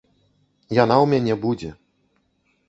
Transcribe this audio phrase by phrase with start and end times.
[0.77, 1.69] Яна ў мяне будзе.